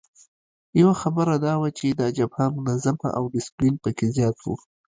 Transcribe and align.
یوه 0.79 0.93
خبره 1.01 1.35
دا 1.45 1.53
وه 1.61 1.69
چې 1.77 1.87
دا 1.99 2.07
جبهه 2.17 2.45
منظمه 2.65 3.07
او 3.17 3.23
ډسپلین 3.33 3.75
پکې 3.83 4.07
زیات 4.15 4.37
وو. 4.41 4.55